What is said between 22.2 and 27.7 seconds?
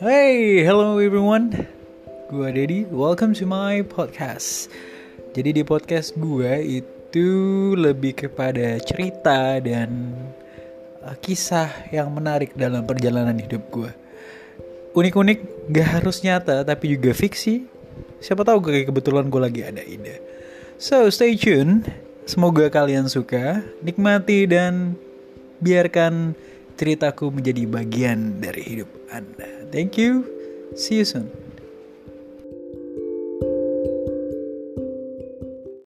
Semoga kalian suka, nikmati dan biarkan ceritaku menjadi